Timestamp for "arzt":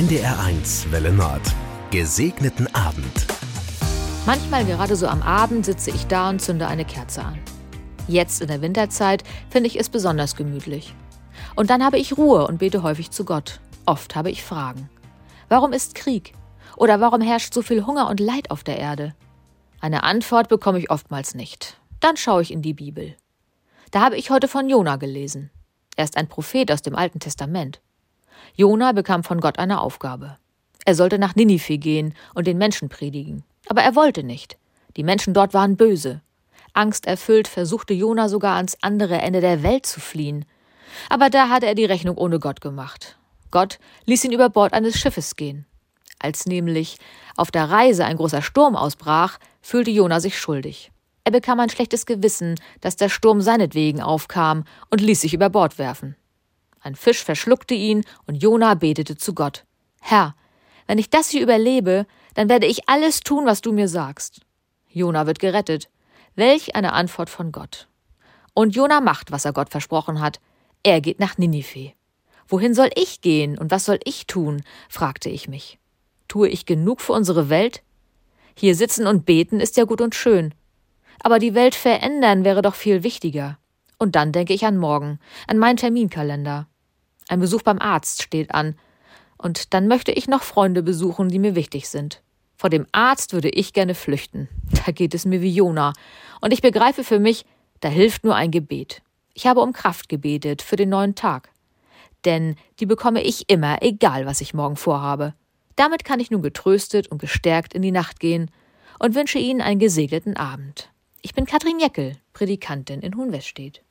87.78-88.22, 92.90-93.32